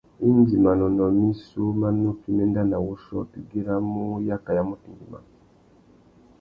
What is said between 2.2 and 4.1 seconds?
mà enda nà wuchiô, tu güiramú